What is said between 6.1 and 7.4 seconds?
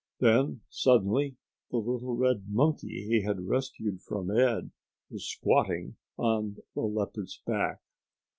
on the leopard's